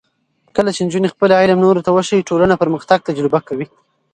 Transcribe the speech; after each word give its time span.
کله 0.55 0.69
چې 0.75 0.81
نجونې 0.87 1.09
خپل 1.13 1.29
علم 1.41 1.59
نورو 1.65 1.85
ته 1.85 1.89
وښيي، 1.93 2.27
ټولنه 2.29 2.55
پرمختګ 2.61 2.99
تجربه 3.09 3.39
کوي. 3.47 3.65